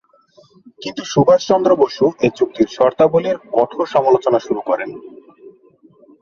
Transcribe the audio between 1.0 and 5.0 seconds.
সুভাষচন্দ্র বসু এ চুক্তির শর্তাবলির কঠোর সমালোচনা শুরু করেন।